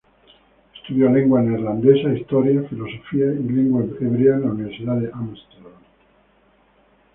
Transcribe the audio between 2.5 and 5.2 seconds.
filosofía y lengua hebrea en la Universidad de